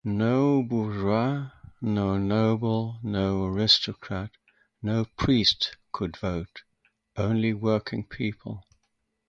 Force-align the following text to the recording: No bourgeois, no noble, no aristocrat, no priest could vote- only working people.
No 0.03 0.63
bourgeois, 0.63 1.51
no 1.79 2.17
noble, 2.17 2.97
no 3.03 3.45
aristocrat, 3.45 4.31
no 4.81 5.05
priest 5.15 5.77
could 5.91 6.17
vote- 6.17 6.63
only 7.15 7.53
working 7.53 8.03
people. 8.03 8.65